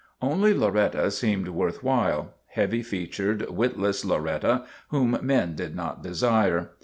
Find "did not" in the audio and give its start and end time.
5.55-6.01